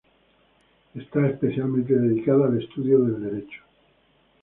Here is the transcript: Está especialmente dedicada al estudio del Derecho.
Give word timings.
Está 0.95 1.27
especialmente 1.27 1.93
dedicada 1.95 2.47
al 2.47 2.59
estudio 2.59 2.97
del 3.03 3.21
Derecho. 3.21 3.61